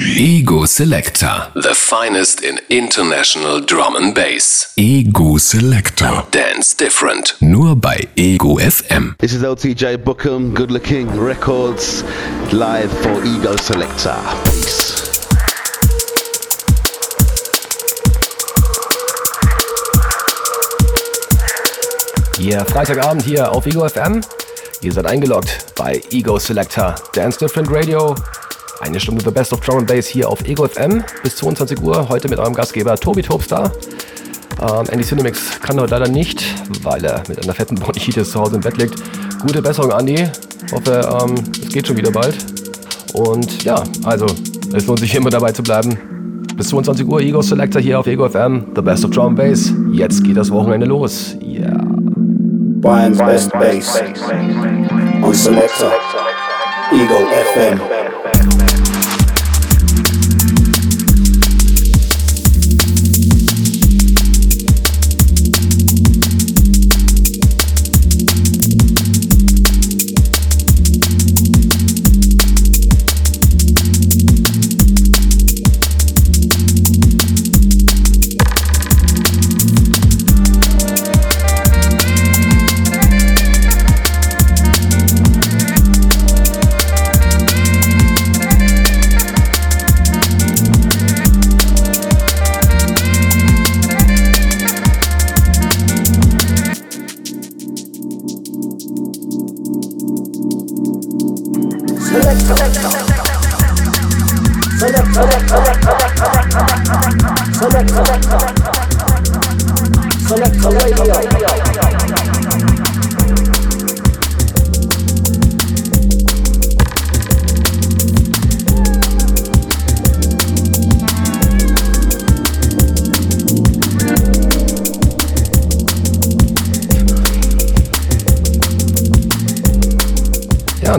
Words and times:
Ego 0.00 0.64
Selector. 0.64 1.50
The 1.54 1.74
finest 1.74 2.44
in 2.44 2.60
international 2.70 3.60
drum 3.60 3.96
and 3.96 4.14
bass. 4.14 4.72
Ego 4.76 5.38
Selector. 5.38 6.24
Dance 6.30 6.76
different. 6.76 7.34
Nur 7.40 7.74
bei 7.74 8.06
Ego 8.14 8.58
FM. 8.58 9.16
This 9.18 9.32
is 9.32 9.42
LTJ 9.42 9.96
Bookham, 10.04 10.54
Good 10.54 10.70
Looking 10.70 11.08
Records, 11.18 12.04
live 12.52 12.92
for 13.02 13.24
Ego 13.24 13.56
Selector. 13.56 14.14
Peace. 14.44 14.94
Hier 22.38 22.64
Freitagabend 22.66 23.24
hier 23.24 23.50
auf 23.50 23.66
Ego 23.66 23.88
FM. 23.88 24.20
Ihr 24.80 24.92
seid 24.92 25.06
eingeloggt 25.06 25.74
bei 25.74 26.00
Ego 26.10 26.38
Selector 26.38 26.94
Dance 27.12 27.36
Different 27.36 27.68
Radio. 27.72 28.14
Eine 28.80 29.00
Stunde 29.00 29.24
The 29.24 29.30
Best 29.30 29.52
of 29.52 29.60
Drum 29.60 29.78
and 29.78 29.88
Bass 29.88 30.06
hier 30.06 30.28
auf 30.28 30.46
Ego 30.46 30.66
FM 30.68 31.02
bis 31.24 31.36
22 31.36 31.82
Uhr. 31.82 32.08
Heute 32.08 32.28
mit 32.28 32.38
eurem 32.38 32.54
Gastgeber 32.54 32.94
Tobi 32.96 33.22
Tobstar. 33.22 33.72
Ähm, 34.60 34.86
Andy 34.90 35.04
Cinemix 35.04 35.60
kann 35.60 35.80
heute 35.80 35.98
leider 35.98 36.08
nicht, 36.08 36.44
weil 36.84 37.04
er 37.04 37.22
mit 37.28 37.42
einer 37.42 37.54
fetten 37.54 37.74
Bronchitis 37.74 38.30
zu 38.30 38.40
Hause 38.40 38.56
im 38.56 38.60
Bett 38.60 38.76
liegt. 38.76 38.94
Gute 39.40 39.62
Besserung, 39.62 39.90
Andy. 39.90 40.28
Hoffe, 40.72 41.00
ähm, 41.22 41.34
es 41.60 41.68
geht 41.70 41.88
schon 41.88 41.96
wieder 41.96 42.12
bald. 42.12 42.36
Und 43.14 43.64
ja, 43.64 43.82
also, 44.04 44.26
es 44.72 44.86
lohnt 44.86 45.00
sich 45.00 45.14
immer 45.14 45.30
dabei 45.30 45.50
zu 45.50 45.62
bleiben. 45.62 46.46
Bis 46.56 46.68
22 46.68 47.06
Uhr 47.06 47.20
Ego 47.20 47.42
Selector 47.42 47.82
hier 47.82 47.98
auf 47.98 48.06
Ego 48.06 48.28
FM. 48.28 48.66
The 48.76 48.82
Best 48.82 49.04
of 49.04 49.10
Drum 49.10 49.28
and 49.28 49.36
Bass. 49.36 49.72
Jetzt 49.92 50.22
geht 50.22 50.36
das 50.36 50.50
Wochenende 50.52 50.86
los. 50.86 51.36
Yeah. 51.42 51.80
Brian's 52.80 53.18
Best 53.18 53.52
Bass 53.52 54.00
on 55.22 55.34
Selector 55.34 55.90
Eagle 56.92 57.26
FM. 57.54 57.97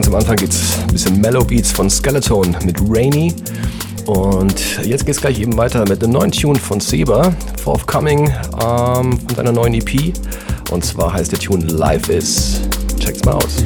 Zum 0.10 0.16
Anfang 0.16 0.38
geht's 0.38 0.80
ein 0.82 0.88
bisschen 0.88 1.22
Mellow 1.22 1.44
Beats 1.44 1.72
von 1.72 1.88
Skeleton 1.88 2.56
mit 2.66 2.78
Rainy. 2.90 3.32
Und 4.08 4.84
jetzt 4.84 5.06
geht's 5.06 5.22
gleich 5.22 5.40
eben 5.40 5.56
weiter 5.56 5.88
mit 5.88 6.04
einem 6.04 6.14
neuen 6.14 6.32
Tune 6.32 6.58
von 6.58 6.80
Seba, 6.80 7.32
forthcoming 7.64 8.28
ähm, 8.56 9.20
von 9.20 9.36
seiner 9.36 9.52
neuen 9.52 9.76
EP. 9.76 10.14
Und 10.72 10.84
zwar 10.84 11.14
heißt 11.14 11.32
der 11.32 11.38
Tune 11.38 11.64
Life 11.66 12.12
Is. 12.12 12.60
Check's 13.00 13.24
mal 13.24 13.34
aus. 13.34 13.64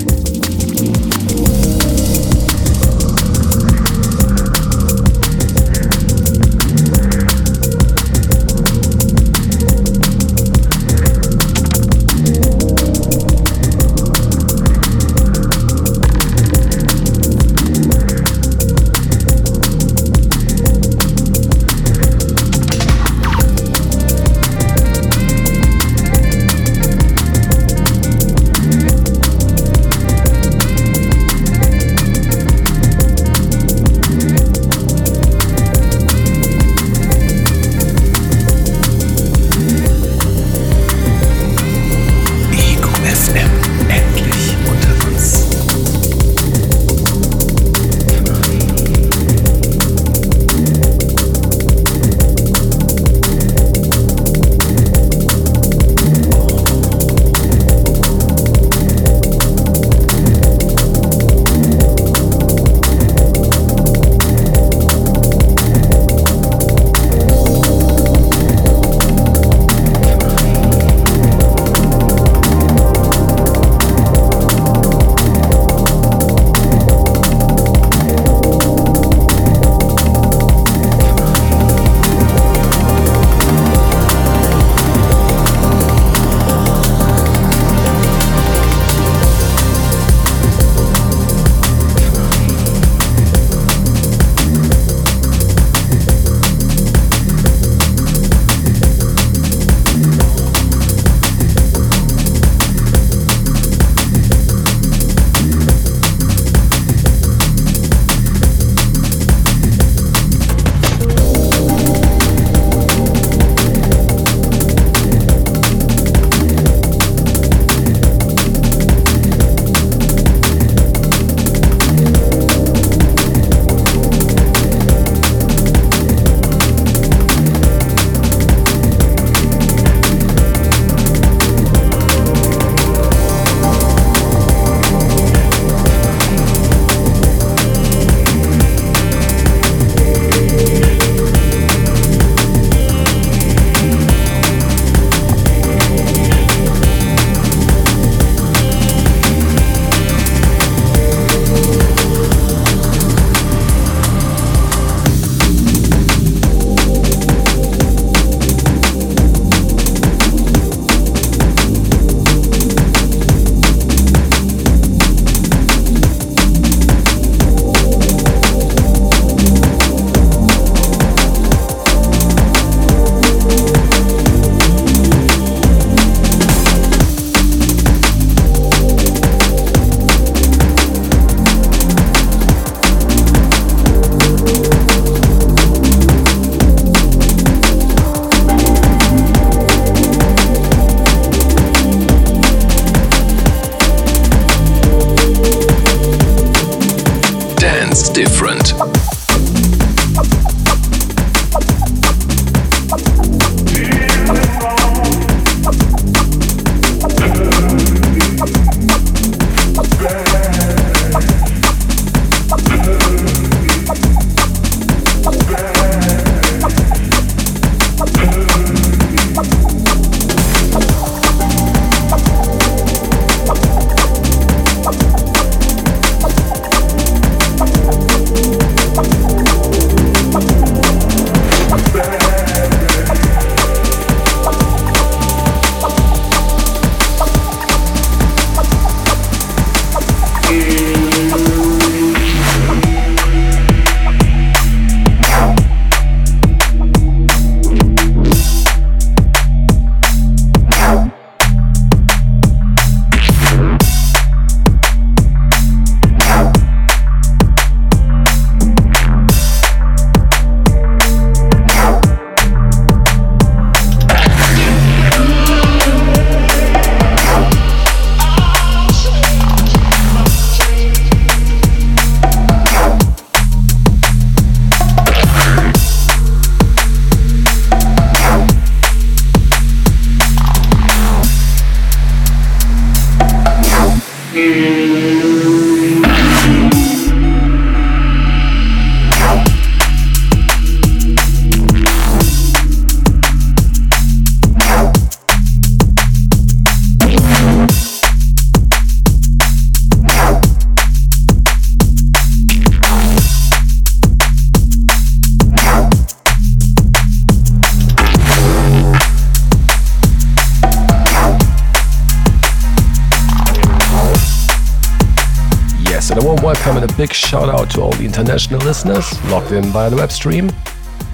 And 316.65 316.81
a 316.81 316.88
big 316.95 317.13
shout 317.13 317.50
out 317.50 317.69
to 317.71 317.81
all 317.81 317.92
the 317.92 318.06
international 318.06 318.60
listeners 318.62 319.19
logged 319.30 319.51
in 319.51 319.65
via 319.74 319.89
the 319.89 319.98
web 319.98 320.12
stream. 320.12 320.50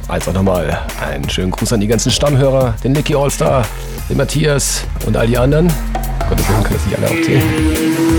Als 0.08 0.28
auch 0.28 0.34
nochmal 0.34 0.80
einen 1.02 1.28
schönen 1.30 1.52
Gruß 1.52 1.74
an 1.74 1.80
die 1.80 1.88
ganzen 1.88 2.12
Stammhörer, 2.12 2.76
den 2.84 2.94
Nicky 2.94 3.16
Allstar, 3.16 3.66
den 4.10 4.18
Matthias 4.18 4.84
und 5.06 5.18
all 5.18 5.28
die 5.28 5.38
anderen. 5.38 5.68
Gottes 6.30 6.48
Willen 6.50 6.64
können 6.64 6.76
das 6.76 6.86
nicht 6.86 6.98
alle 6.98 7.08
aufzählen. 7.08 8.19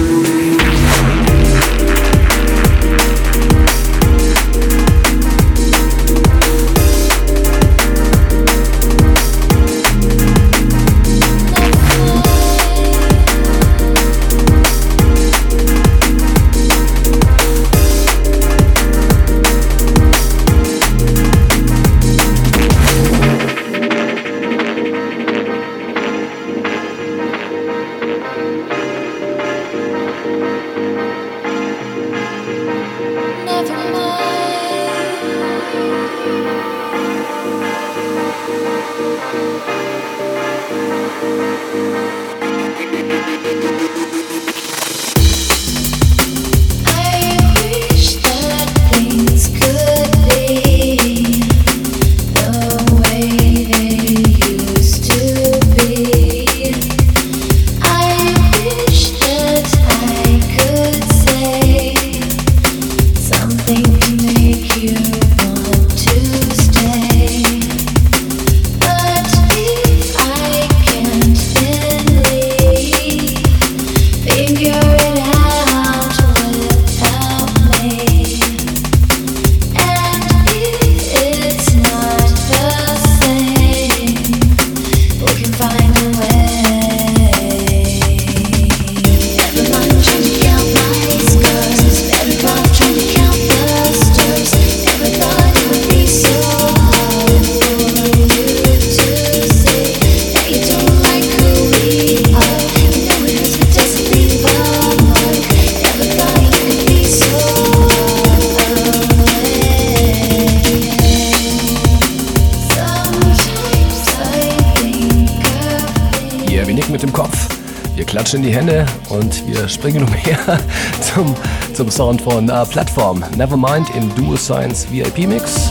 Klatschen 118.30 118.44
in 118.44 118.50
die 118.50 118.54
Hände 118.54 118.86
und 119.08 119.46
wir 119.48 119.68
springen 119.68 120.04
umher 120.06 120.60
zum, 121.00 121.34
zum 121.74 121.90
Sound 121.90 122.22
von 122.22 122.48
uh, 122.48 122.64
Plattform. 122.64 123.24
Nevermind 123.36 123.90
im 123.96 124.14
Duo 124.14 124.36
Science 124.36 124.86
VIP 124.90 125.26
Mix. 125.26 125.70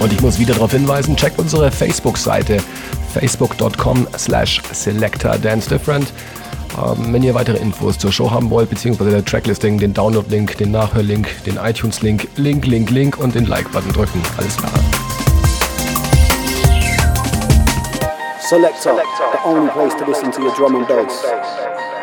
Und 0.00 0.12
ich 0.12 0.20
muss 0.20 0.38
wieder 0.38 0.54
darauf 0.54 0.72
hinweisen, 0.72 1.16
checkt 1.16 1.38
unsere 1.38 1.70
Facebook-Seite 1.70 2.58
facebook.com 3.12 4.06
slash 4.16 4.62
selector 4.72 5.36
dance 5.38 5.68
different. 5.68 6.12
Ähm, 6.76 7.12
wenn 7.12 7.22
ihr 7.22 7.34
weitere 7.34 7.58
Infos 7.58 7.98
zur 7.98 8.12
Show 8.12 8.30
haben 8.30 8.50
wollt, 8.50 8.70
beziehungsweise 8.70 9.10
der 9.10 9.24
Tracklisting, 9.24 9.78
den 9.78 9.94
Download-Link, 9.94 10.56
den 10.58 10.72
Nachhör-Link, 10.72 11.28
den 11.44 11.56
iTunes-Link, 11.56 12.26
Link, 12.36 12.66
Link, 12.66 12.90
Link 12.90 13.18
und 13.18 13.34
den 13.34 13.46
Like-Button 13.46 13.92
drücken. 13.92 14.20
Alles 14.36 14.56
klar. 14.56 14.72
Selector, 18.40 18.94
the 19.32 19.48
only 19.48 19.70
place 19.70 19.94
to 19.94 20.04
listen 20.04 20.30
to 20.30 20.42
your 20.42 20.54
drum 20.54 20.76
and 20.76 20.86
bass. 20.86 21.24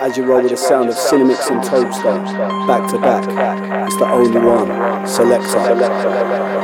As 0.01 0.17
you 0.17 0.25
roll 0.25 0.41
with 0.41 0.49
the 0.49 0.57
sound 0.57 0.89
of 0.89 0.95
Cinemix 0.95 1.51
and 1.51 1.63
Toadster, 1.63 2.17
back 2.65 2.89
to 2.89 2.97
back, 2.97 3.23
it's 3.87 3.97
the 3.97 4.05
only 4.05 4.39
one. 4.39 5.05
Selector. 5.05 6.60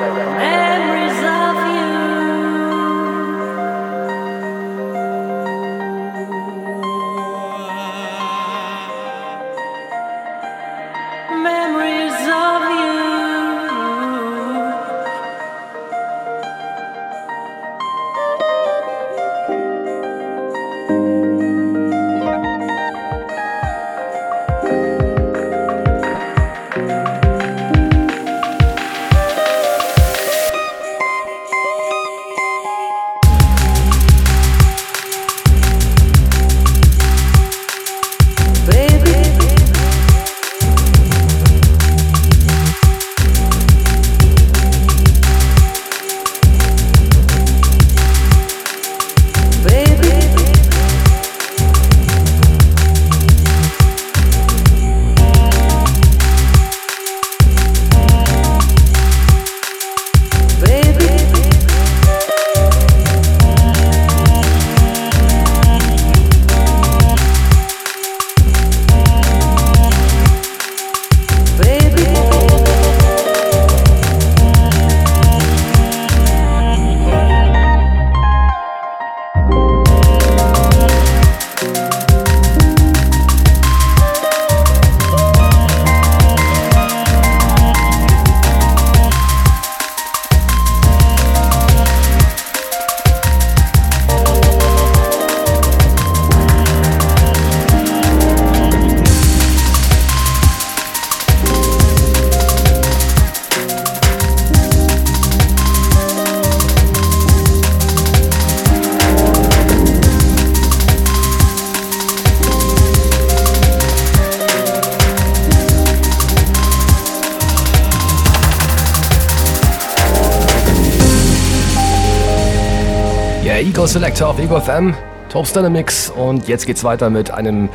Selector 123.97 124.27
auf 124.27 124.37
Ego 124.37 124.59
FM, 124.59 124.93
Topstar 125.27 125.67
Mix. 125.71 126.11
Und 126.11 126.47
jetzt 126.47 126.67
geht's 126.67 126.83
weiter 126.83 127.09
mit 127.09 127.31
einem, 127.31 127.67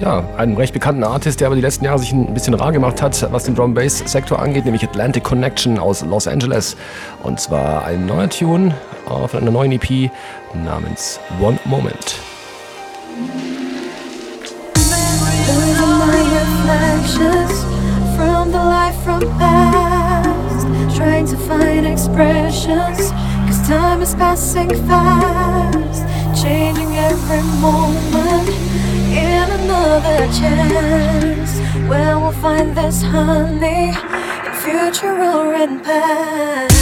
ja, 0.00 0.24
einem 0.36 0.56
recht 0.56 0.72
bekannten 0.72 1.04
Artist, 1.04 1.38
der 1.38 1.46
aber 1.46 1.54
die 1.54 1.62
letzten 1.62 1.84
Jahre 1.84 2.00
sich 2.00 2.10
ein 2.10 2.34
bisschen 2.34 2.54
rar 2.54 2.72
gemacht 2.72 3.00
hat, 3.00 3.28
was 3.30 3.44
den 3.44 3.54
Drum 3.54 3.74
Bass 3.74 3.98
Sektor 3.98 4.40
angeht, 4.40 4.64
nämlich 4.64 4.82
Atlantic 4.82 5.22
Connection 5.22 5.78
aus 5.78 6.02
Los 6.02 6.26
Angeles. 6.26 6.76
Und 7.22 7.38
zwar 7.38 7.84
ein 7.84 8.06
neuer 8.06 8.28
Tune 8.28 8.74
auf 9.06 9.36
einer 9.36 9.52
neuen 9.52 9.70
EP 9.70 10.10
namens 10.52 11.20
One 11.40 11.60
Moment. 11.64 12.16
from 19.04 19.30
trying 20.96 21.26
to 21.26 21.36
find 21.36 21.86
expressions 21.86 23.12
time 23.68 24.00
is 24.00 24.14
passing 24.14 24.70
fast, 24.86 26.02
changing 26.42 26.96
every 26.96 27.42
moment 27.60 28.48
in 29.12 29.46
another 29.60 30.20
chance. 30.32 31.58
Where 31.86 32.18
we'll 32.18 32.32
find 32.32 32.74
this 32.74 33.02
honey 33.02 33.90
in 34.46 34.52
future 34.64 35.22
or 35.22 35.52
in 35.52 35.80
past. 35.80 36.77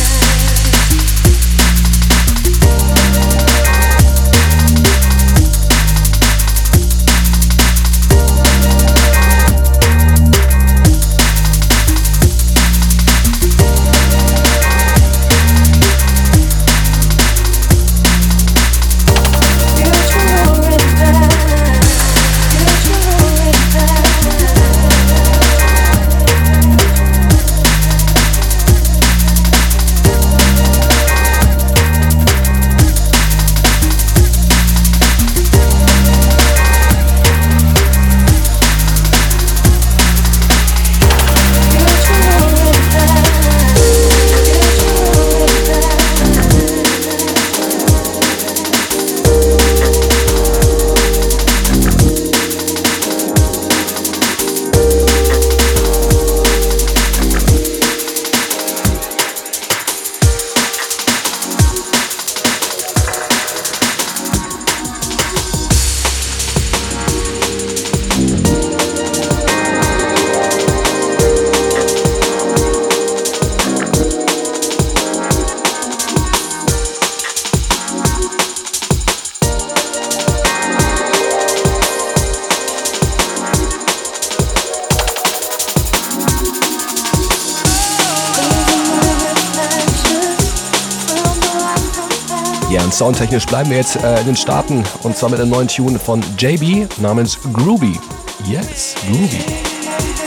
Soundtechnisch 92.97 93.45
bleiben 93.47 93.71
wir 93.71 93.77
jetzt 93.77 93.97
äh, 93.97 94.21
in 94.21 94.27
den 94.27 94.37
Staaten 94.37 94.83
und 95.03 95.17
zwar 95.17 95.29
mit 95.29 95.39
einem 95.39 95.51
neuen 95.51 95.69
Tune 95.69 95.99
von 95.99 96.23
JB 96.39 96.89
namens 96.99 97.39
Groovy. 97.53 97.99
Yes, 98.47 98.95
Groovy. 99.07 100.26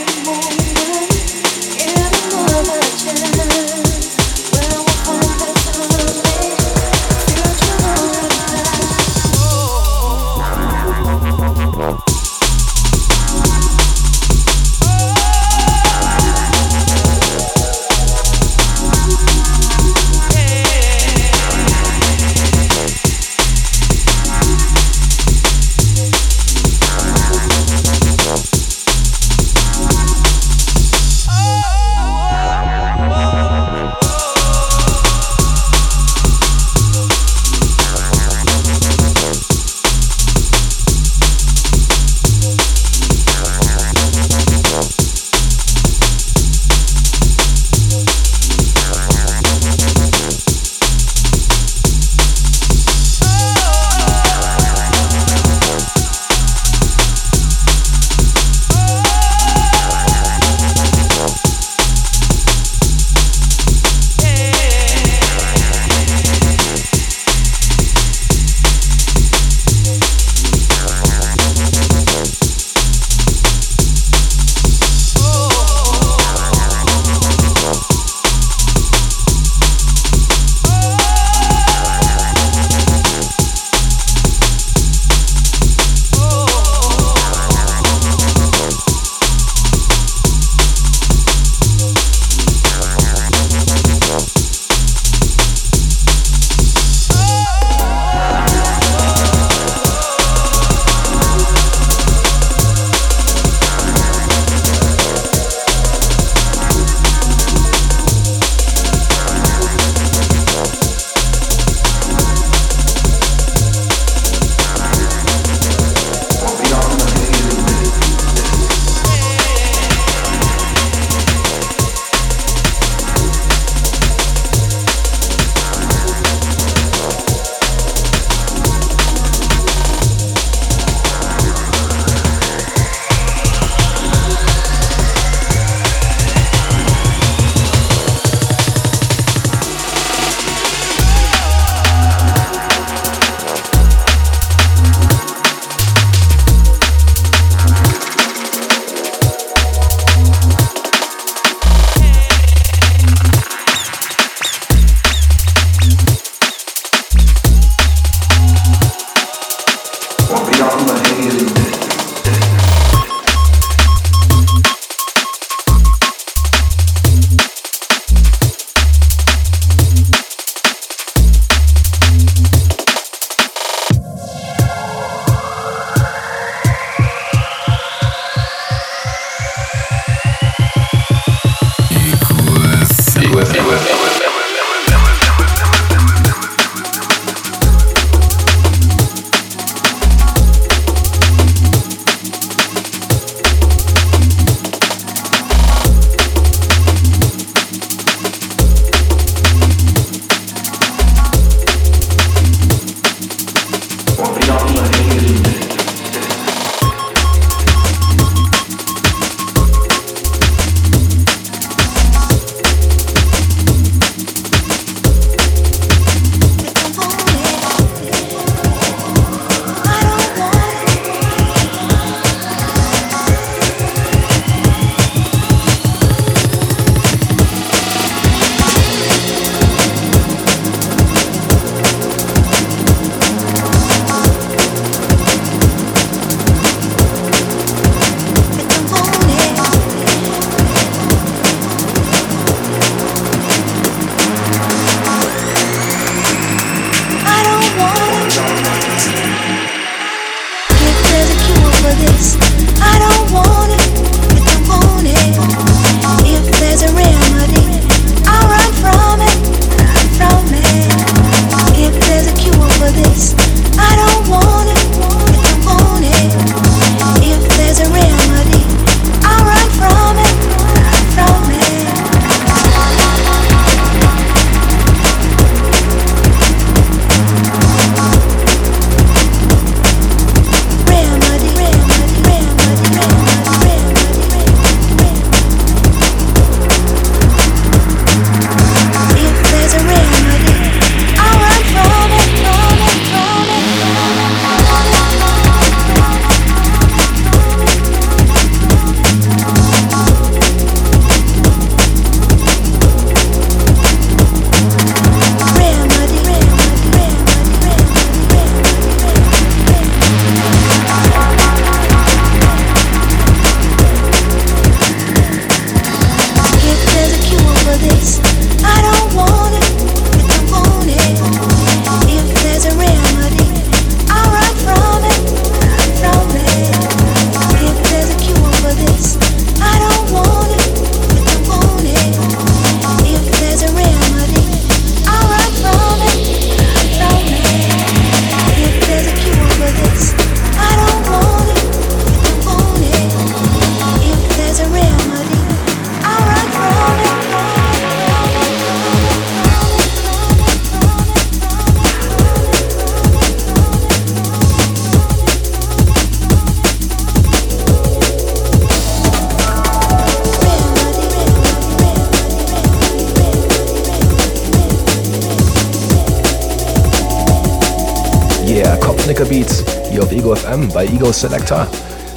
Bei 370.72 370.86
Ego 370.86 371.12
Selector. 371.12 371.66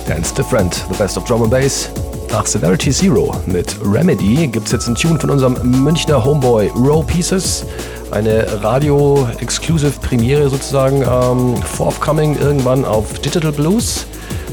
Dance 0.07 0.33
Different, 0.33 0.85
the 0.89 0.97
best 0.97 1.17
of 1.17 1.23
Drum 1.25 1.43
and 1.43 1.51
Bass. 1.51 1.89
Nach 2.31 2.45
Severity 2.45 2.91
Zero 2.91 3.35
mit 3.45 3.75
Remedy 3.83 4.47
gibt 4.47 4.65
es 4.65 4.71
jetzt 4.71 4.87
einen 4.87 4.95
Tune 4.95 5.19
von 5.19 5.29
unserem 5.29 5.55
Münchner 5.83 6.23
Homeboy 6.23 6.71
Row 6.75 7.05
Pieces. 7.05 7.65
Eine 8.11 8.45
Radio-Exclusive 8.63 9.93
Premiere 10.01 10.49
sozusagen, 10.49 11.01
ähm, 11.01 11.55
forthcoming 11.63 12.37
irgendwann 12.39 12.85
auf 12.85 13.13
Digital 13.19 13.51
Blues, 13.51 14.05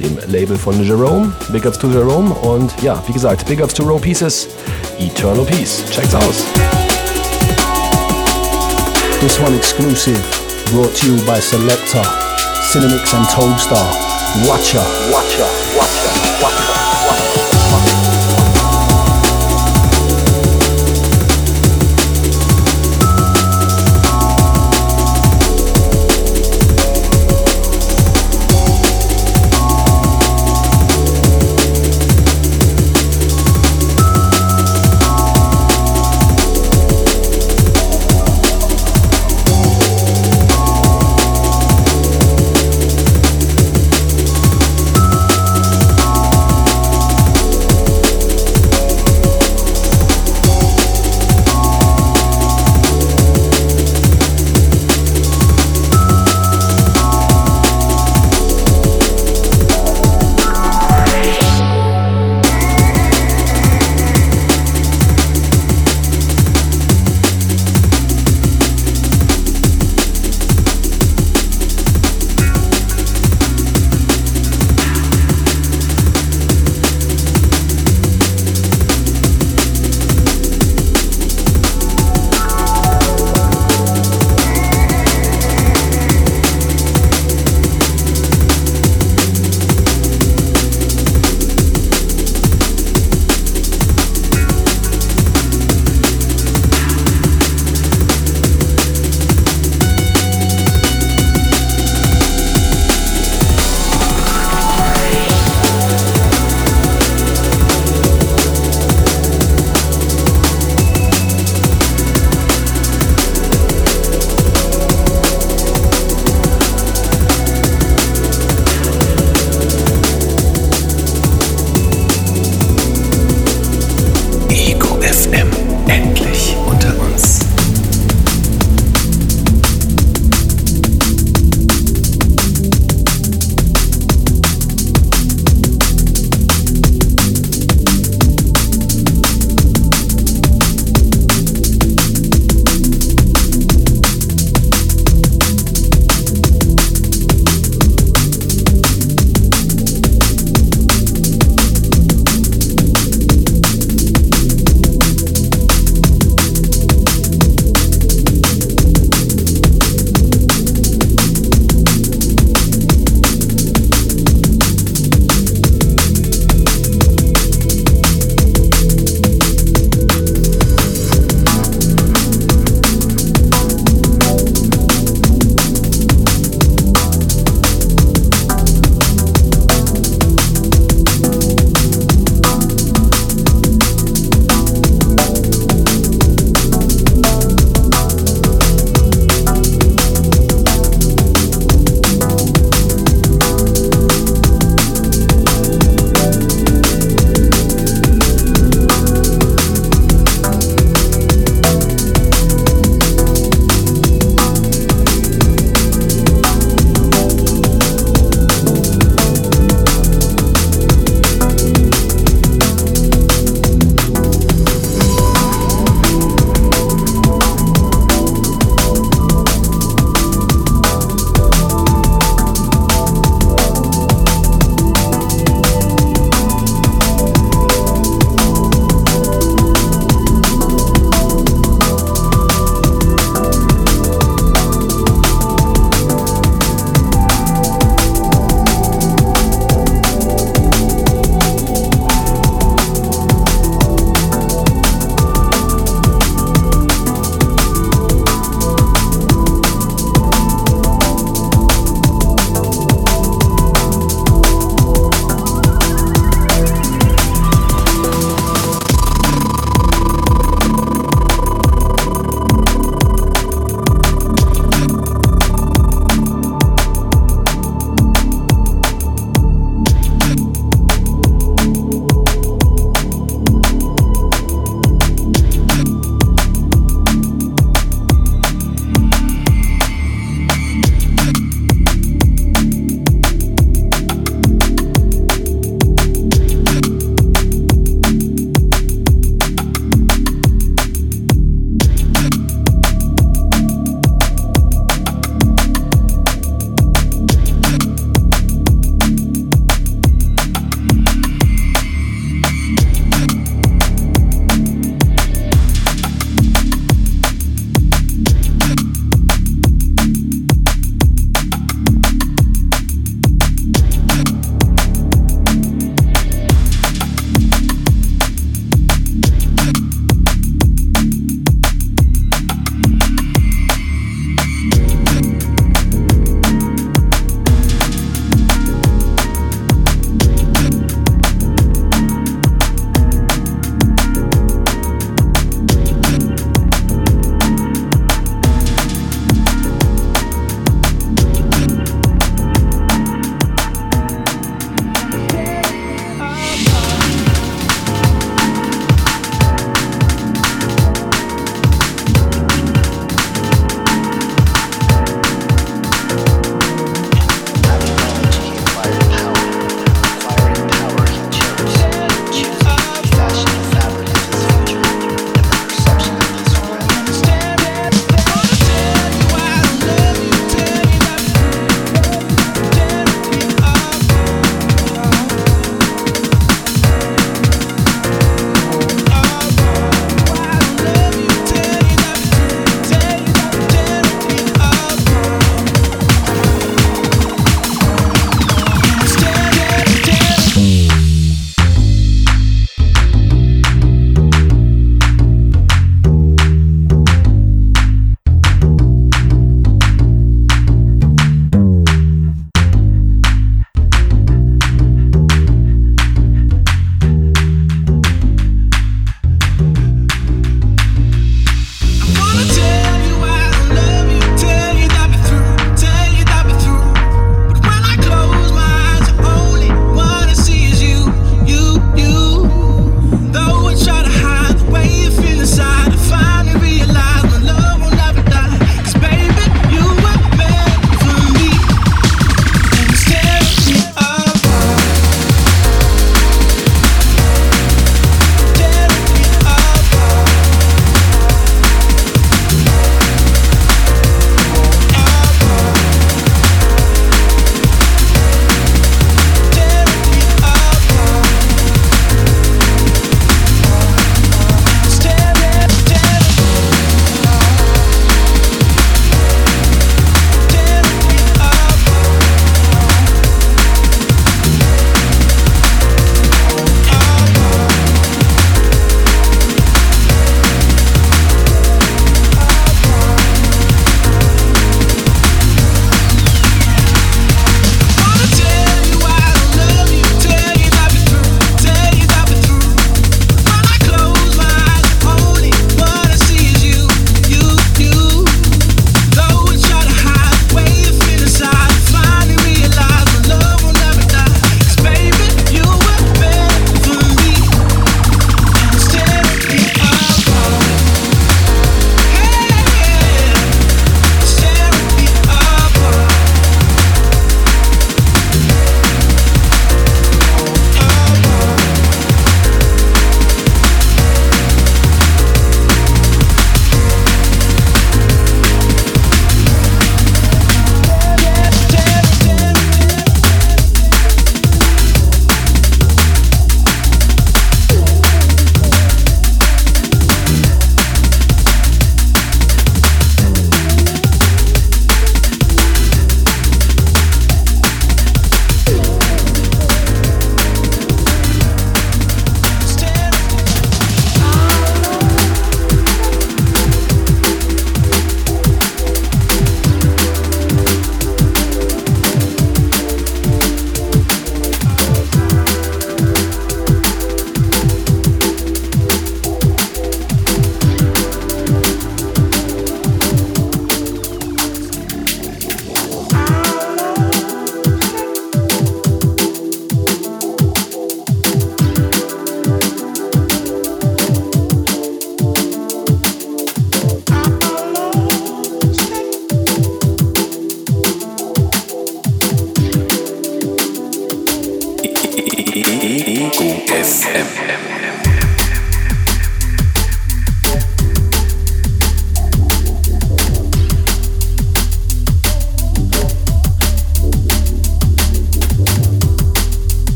dem 0.00 0.18
Label 0.28 0.56
von 0.56 0.82
Jerome. 0.82 1.32
Big 1.50 1.66
ups 1.66 1.78
to 1.78 1.88
Jerome 1.88 2.32
und 2.34 2.72
ja, 2.82 3.02
wie 3.06 3.12
gesagt, 3.12 3.46
Big 3.46 3.62
ups 3.62 3.74
to 3.74 3.82
Row 3.82 4.00
Pieces. 4.00 4.48
Eternal 4.98 5.44
Peace. 5.44 5.82
Check's 5.90 6.14
aus. 6.14 6.44
This 9.20 9.38
one 9.38 9.56
exclusive, 9.56 10.20
brought 10.72 10.94
to 10.96 11.06
you 11.06 11.16
by 11.24 11.40
Selector, 11.40 12.02
Cinemix 12.72 13.12
and 13.12 13.26
Toadstar. 13.26 13.86
Watcha, 14.48 14.80
watcha, 15.12 15.44
watcha, 15.76 16.08
watcha. 16.42 16.71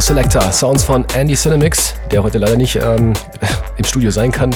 Selector, 0.00 0.50
Sounds 0.50 0.82
von 0.82 1.04
Andy 1.14 1.34
Cinemix, 1.34 1.94
der 2.10 2.22
heute 2.22 2.38
leider 2.38 2.56
nicht 2.56 2.76
ähm, 2.76 3.12
im 3.76 3.84
Studio 3.84 4.10
sein 4.10 4.32
kann, 4.32 4.54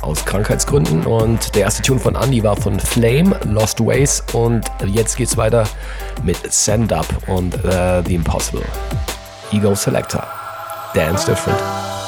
aus 0.00 0.24
Krankheitsgründen. 0.24 1.04
Und 1.04 1.54
der 1.54 1.62
erste 1.62 1.82
Tune 1.82 2.00
von 2.00 2.14
Andy 2.14 2.42
war 2.42 2.56
von 2.56 2.80
Flame, 2.80 3.38
Lost 3.44 3.80
Ways. 3.80 4.24
Und 4.32 4.64
jetzt 4.86 5.16
geht's 5.16 5.36
weiter 5.36 5.64
mit 6.24 6.38
Send 6.52 6.92
Up 6.92 7.06
und 7.26 7.54
uh, 7.64 8.02
The 8.04 8.14
Impossible. 8.14 8.64
Ego 9.52 9.74
Selector, 9.74 10.26
Dance 10.94 11.26
Different. 11.26 11.99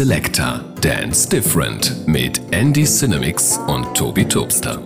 Selector 0.00 0.64
Dance 0.80 1.28
Different 1.28 2.06
mit 2.06 2.40
Andy 2.52 2.84
Cinemix 2.84 3.58
und 3.66 3.94
Tobi 3.94 4.24
Tobster. 4.24 4.80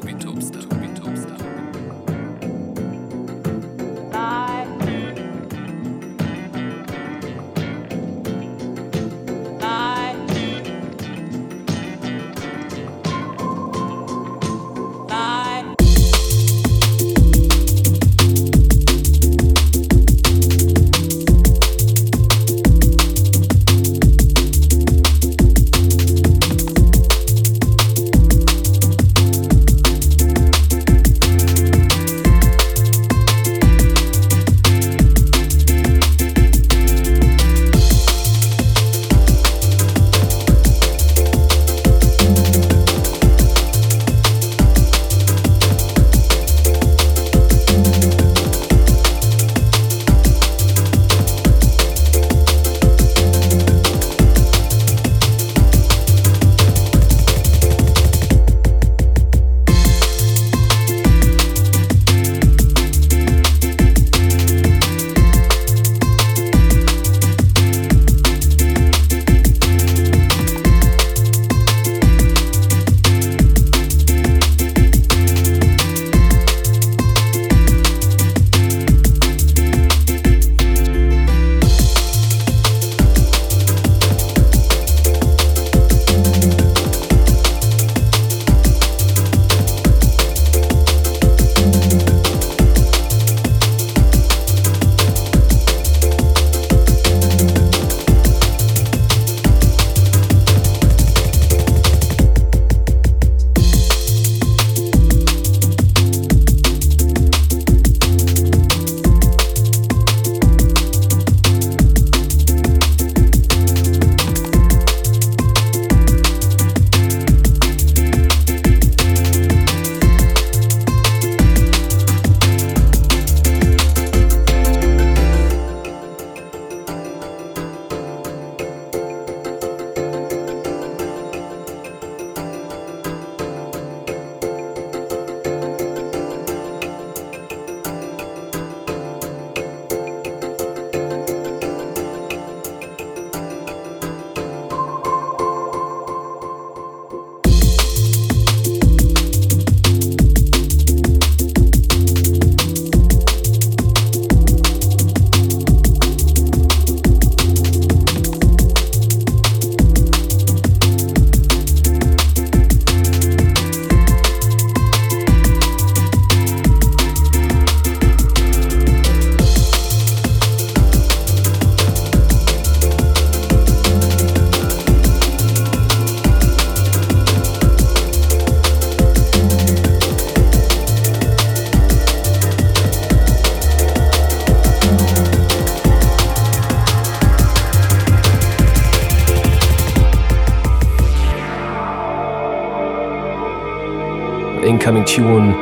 Incoming 194.85 195.07
Tune 195.07 195.55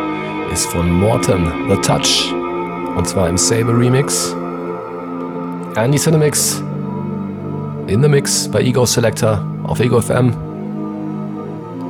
ist 0.52 0.66
von 0.66 0.90
Morton, 0.98 1.46
The 1.68 1.76
Touch. 1.76 2.34
Und 2.96 3.06
zwar 3.06 3.28
im 3.28 3.38
Saber 3.38 3.72
Remix. 3.72 4.34
Andy 5.76 5.96
Cinemix 5.96 6.60
in 7.86 8.02
the 8.02 8.08
Mix 8.08 8.50
bei 8.50 8.62
Ego 8.62 8.84
Selector 8.84 9.46
auf 9.62 9.78
Ego 9.78 10.00
FM. 10.00 10.34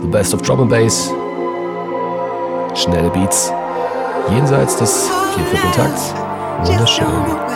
The 0.03 0.09
Best 0.09 0.35
of 0.35 0.43
Drum 0.43 0.61
and 0.61 0.69
Bass. 0.69 1.11
Schnelle 2.75 3.09
Beats. 3.09 3.51
Jenseits 4.29 4.77
des 4.77 5.11
Viervierteltakts. 5.35 6.13
Wunderschön. 6.65 7.52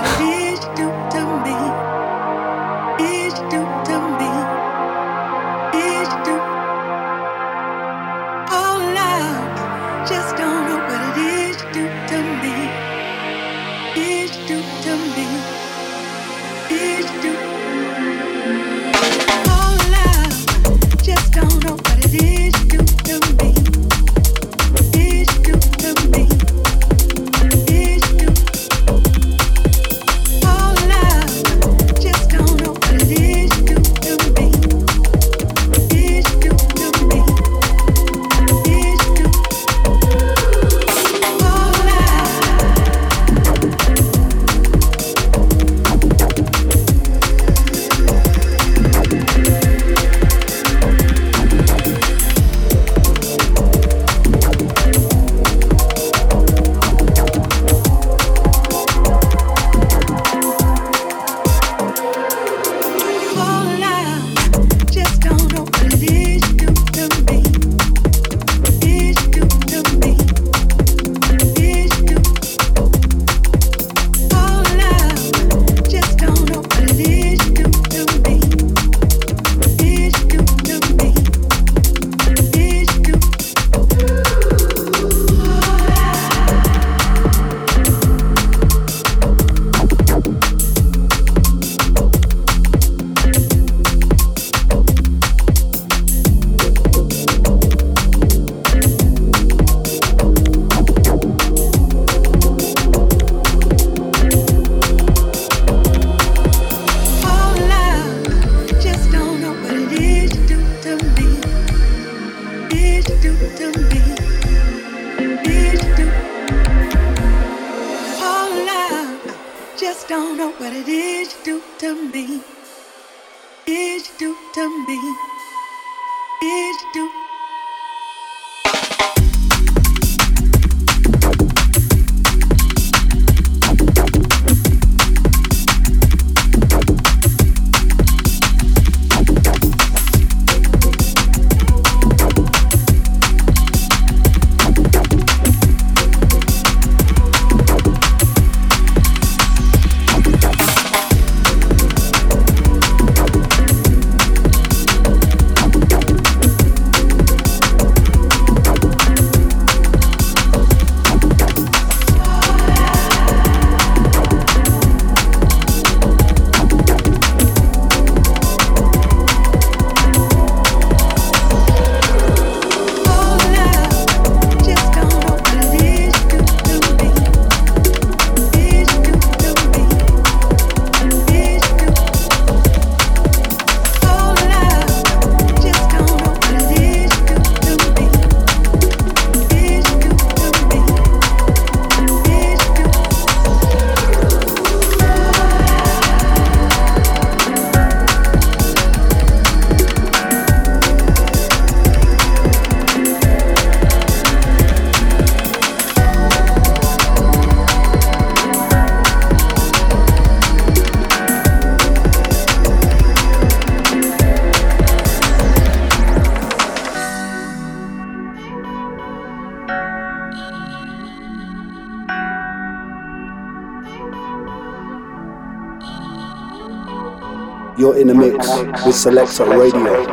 With 228.86 228.94
Selector 228.94 229.44
Radio 229.58 230.06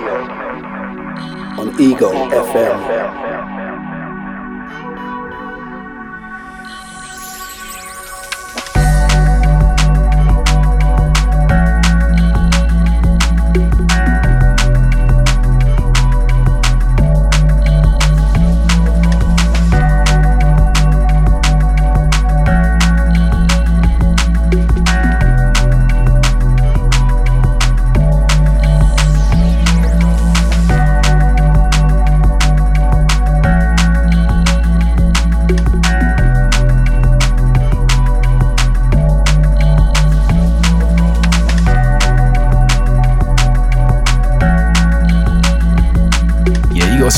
on 1.60 1.80
Ego 1.80 2.12
FM. 2.12 3.33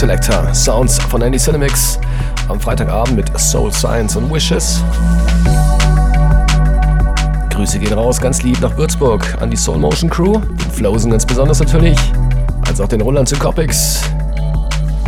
Selector. 0.05 0.53
Sounds 0.53 0.99
von 0.99 1.23
Andy 1.23 1.39
Cinemix 1.39 1.97
am 2.47 2.59
Freitagabend 2.59 3.15
mit 3.15 3.39
Soul 3.39 3.73
Science 3.73 4.15
und 4.15 4.31
Wishes. 4.31 4.83
Grüße 7.49 7.79
gehen 7.79 7.93
raus, 7.93 8.21
ganz 8.21 8.43
lieb 8.43 8.61
nach 8.61 8.77
Würzburg 8.77 9.35
an 9.41 9.49
die 9.49 9.57
Soul 9.57 9.79
Motion 9.79 10.07
Crew, 10.07 10.37
den 10.37 10.71
Flosen 10.71 11.09
ganz 11.09 11.25
besonders 11.25 11.59
natürlich, 11.59 11.97
als 12.67 12.79
auch 12.79 12.87
den 12.87 13.01
Roland 13.01 13.29
Syncopics, 13.29 14.01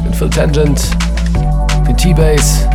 den 0.03 0.15
Phil 0.15 0.31
Tangent, 0.31 0.81
den 1.87 1.95
T-Bass, 1.95 2.67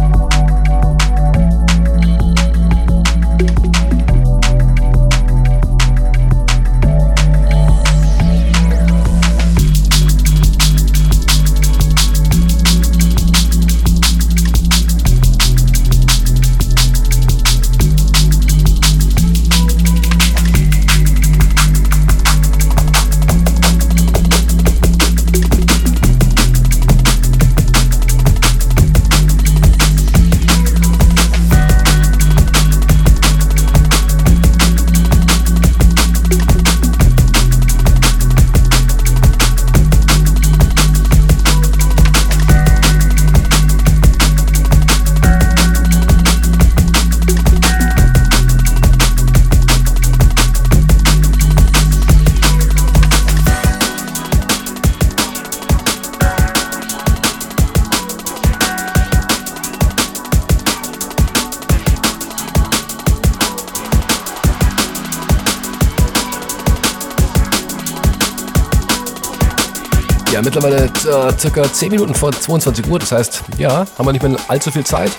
mittlerweile 70.63 71.29
äh, 71.29 71.39
circa 71.39 71.63
10 71.63 71.91
Minuten 71.91 72.15
vor 72.15 72.33
22 72.33 72.87
Uhr. 72.89 72.99
Das 72.99 73.13
heißt, 73.13 73.43
ja, 73.59 73.87
haben 73.99 74.07
wir 74.07 74.13
nicht 74.13 74.23
mehr 74.23 74.37
allzu 74.49 74.71
viel 74.71 74.85
Zeit. 74.85 75.13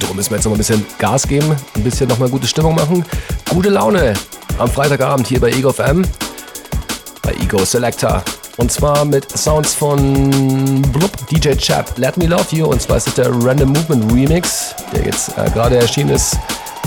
Darum 0.00 0.16
müssen 0.16 0.30
wir 0.30 0.36
jetzt 0.36 0.44
noch 0.44 0.50
mal 0.50 0.56
ein 0.56 0.58
bisschen 0.58 0.86
Gas 0.98 1.26
geben, 1.26 1.54
ein 1.74 1.84
bisschen 1.84 2.08
noch 2.08 2.18
mal 2.18 2.28
gute 2.28 2.46
Stimmung 2.46 2.74
machen. 2.74 3.04
Gute 3.48 3.70
Laune 3.70 4.14
am 4.58 4.68
Freitagabend 4.68 5.26
hier 5.26 5.40
bei 5.40 5.50
Ego 5.50 5.72
FM, 5.72 6.04
bei 7.22 7.32
Ego 7.34 7.64
Selector. 7.64 8.22
Und 8.58 8.70
zwar 8.70 9.04
mit 9.04 9.30
Sounds 9.36 9.74
von 9.74 10.82
Blub, 10.92 11.10
DJ 11.28 11.54
Chap, 11.54 11.96
Let 11.96 12.16
Me 12.16 12.26
Love 12.26 12.54
You. 12.54 12.66
Und 12.66 12.82
zwar 12.82 12.98
ist 12.98 13.08
es 13.08 13.14
der 13.14 13.30
Random 13.30 13.72
Movement 13.72 14.12
Remix, 14.12 14.74
der 14.92 15.06
jetzt 15.06 15.30
äh, 15.38 15.50
gerade 15.50 15.76
erschienen 15.78 16.10
ist 16.10 16.36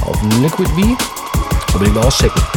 auf 0.06 0.18
Liquid 0.42 0.70
V. 0.70 1.74
Unbedingt 1.74 1.96
mal 1.96 2.06
auschecken. 2.06 2.55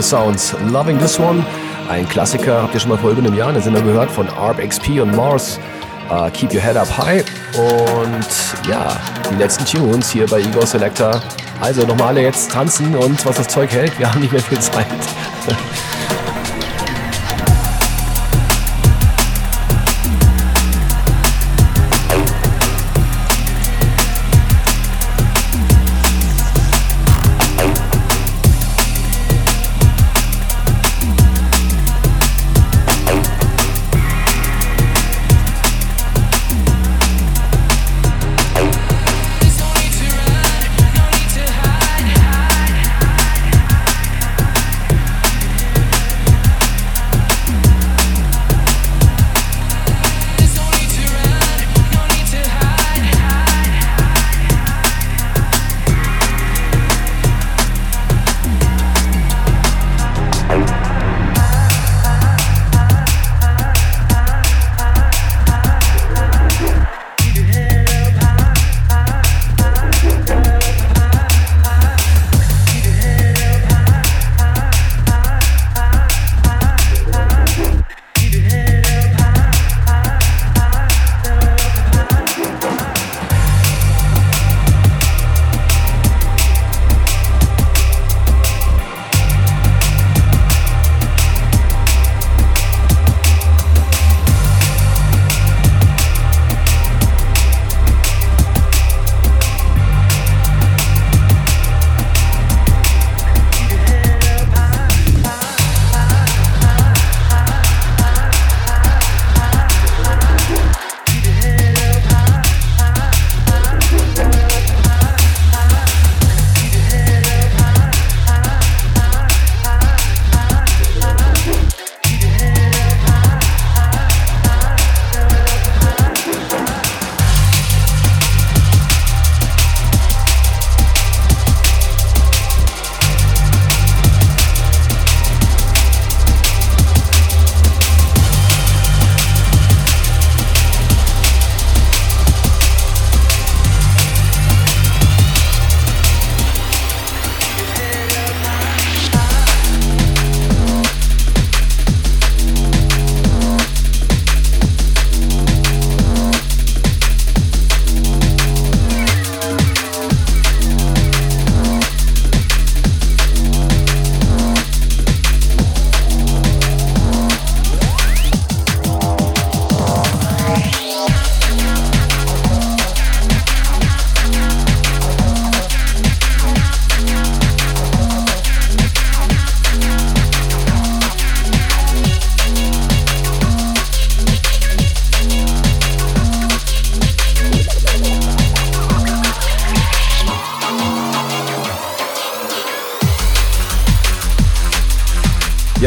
Tiefe 0.00 0.02
Sounds. 0.02 0.54
Loving 0.70 0.98
This 0.98 1.18
One, 1.18 1.44
ein 1.88 2.08
Klassiker, 2.08 2.62
habt 2.62 2.74
ihr 2.74 2.80
schon 2.80 2.90
mal 2.90 2.98
vor 2.98 3.10
über 3.10 3.20
einem 3.20 3.34
Jahr 3.34 3.48
in 3.48 3.54
der 3.54 3.62
Sendung 3.62 3.84
gehört, 3.84 4.10
von 4.10 4.28
ARP-XP 4.28 5.00
und 5.00 5.14
Mars. 5.14 5.58
Uh, 6.10 6.28
Keep 6.30 6.52
Your 6.54 6.60
Head 6.60 6.76
Up 6.76 6.88
High. 6.98 7.24
Und 7.56 8.68
ja, 8.68 8.96
die 9.30 9.36
letzten 9.36 9.64
Tunes 9.64 10.10
hier 10.10 10.26
bei 10.26 10.40
Ego 10.40 10.64
Selector. 10.66 11.20
Also 11.60 11.86
nochmal 11.86 12.08
alle 12.08 12.22
jetzt 12.22 12.50
tanzen 12.50 12.96
und 12.96 13.24
was 13.24 13.36
das 13.36 13.48
Zeug 13.48 13.70
hält, 13.70 13.96
wir 13.98 14.10
haben 14.10 14.20
nicht 14.20 14.32
mehr 14.32 14.42
viel 14.42 14.58
Zeit. 14.58 14.86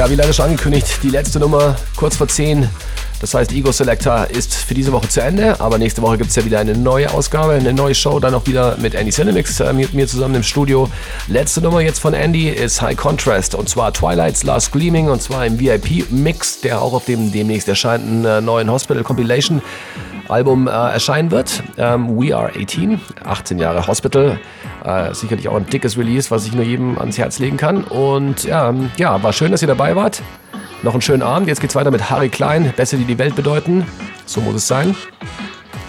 Ja, 0.03 0.09
wie 0.09 0.15
leider 0.15 0.33
schon 0.33 0.47
angekündigt, 0.47 0.99
die 1.01 1.09
letzte 1.09 1.39
Nummer 1.39 1.77
kurz 1.95 2.17
vor 2.17 2.27
10. 2.27 2.67
Das 3.21 3.33
heißt, 3.33 3.53
Ego 3.53 3.71
Selector 3.71 4.27
ist 4.29 4.53
für 4.53 4.73
diese 4.73 4.91
Woche 4.91 5.07
zu 5.07 5.21
Ende, 5.21 5.61
aber 5.61 5.77
nächste 5.77 6.01
Woche 6.01 6.17
gibt 6.17 6.29
es 6.29 6.35
ja 6.35 6.43
wieder 6.43 6.59
eine 6.59 6.75
neue 6.75 7.09
Ausgabe, 7.09 7.53
eine 7.53 7.71
neue 7.71 7.95
Show, 7.95 8.19
dann 8.19 8.33
auch 8.33 8.45
wieder 8.45 8.75
mit 8.79 8.95
Andy 8.95 9.13
Cinemix 9.13 9.61
äh, 9.61 9.71
mit 9.71 9.93
mir 9.93 10.05
zusammen 10.05 10.35
im 10.35 10.43
Studio. 10.43 10.89
Letzte 11.29 11.61
Nummer 11.61 11.79
jetzt 11.79 11.99
von 11.99 12.13
Andy 12.13 12.49
ist 12.49 12.81
High 12.81 12.97
Contrast 12.97 13.55
und 13.55 13.69
zwar 13.69 13.93
Twilight's 13.93 14.43
Last 14.43 14.73
Gleaming 14.73 15.07
und 15.07 15.21
zwar 15.21 15.45
im 15.45 15.57
VIP-Mix, 15.57 16.59
der 16.59 16.81
auch 16.81 16.91
auf 16.91 17.05
dem 17.05 17.31
demnächst 17.31 17.69
erscheinenden 17.69 18.25
äh, 18.25 18.41
neuen 18.41 18.69
Hospital 18.69 19.03
Compilation 19.03 19.61
Album 20.27 20.67
äh, 20.67 20.71
erscheinen 20.71 21.31
wird. 21.31 21.63
Ähm, 21.77 22.19
We 22.19 22.35
Are 22.35 22.51
18, 22.53 22.99
18 23.23 23.57
Jahre 23.57 23.87
Hospital. 23.87 24.37
Äh, 24.83 25.13
sicherlich 25.13 25.47
auch 25.47 25.55
ein 25.55 25.65
dickes 25.65 25.97
Release, 25.97 26.29
was 26.29 26.45
ich 26.45 26.53
nur 26.53 26.65
jedem 26.65 26.97
ans 26.97 27.17
Herz 27.17 27.39
legen 27.39 27.57
kann. 27.57 27.83
Und 27.85 28.43
ja, 28.43 28.69
ähm, 28.69 28.91
ja, 28.97 29.21
war 29.23 29.31
schön, 29.31 29.51
dass 29.51 29.61
ihr 29.61 29.67
dabei 29.67 29.95
wart. 29.95 30.21
Noch 30.81 30.93
einen 30.93 31.01
schönen 31.01 31.21
Abend. 31.21 31.47
Jetzt 31.47 31.61
geht's 31.61 31.75
weiter 31.75 31.91
mit 31.91 32.09
Harry 32.09 32.27
Klein. 32.27 32.73
Bässe, 32.75 32.97
die 32.97 33.05
die 33.05 33.17
Welt 33.17 33.35
bedeuten. 33.35 33.85
So 34.25 34.41
muss 34.41 34.55
es 34.55 34.67
sein. 34.67 34.95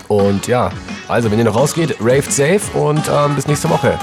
Und 0.06 0.46
ja, 0.46 0.70
also 1.08 1.30
wenn 1.30 1.38
ihr 1.38 1.44
noch 1.44 1.56
rausgeht, 1.56 1.96
raved 2.00 2.30
safe 2.30 2.60
und 2.78 3.02
ähm, 3.08 3.34
bis 3.34 3.48
nächste 3.48 3.68
Woche. 3.68 3.98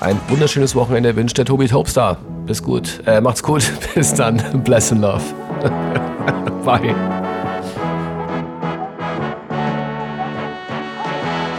Ein 0.00 0.18
wunderschönes 0.28 0.74
Wochenende 0.74 1.14
wünscht 1.14 1.38
der 1.38 1.44
Tobi 1.44 1.68
Topstar. 1.68 2.18
Bis 2.46 2.62
gut. 2.62 3.00
Äh, 3.06 3.20
macht's 3.20 3.42
gut. 3.42 3.70
Bis 3.94 4.14
dann. 4.14 4.42
Bless 4.64 4.90
and 4.90 5.02
love. 5.02 5.22
Bye. 6.64 7.17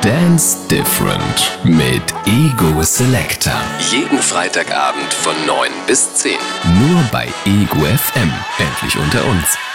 Dance 0.09 0.57
Different 0.71 1.59
mit 1.63 2.01
Ego 2.25 2.81
Selector. 2.81 3.53
Jeden 3.91 4.17
Freitagabend 4.17 5.13
von 5.13 5.35
9 5.45 5.69
bis 5.85 6.15
10. 6.15 6.31
Nur 6.79 7.03
bei 7.11 7.27
Ego 7.45 7.85
FM. 7.85 8.33
Endlich 8.57 8.97
unter 8.97 9.23
uns. 9.27 9.68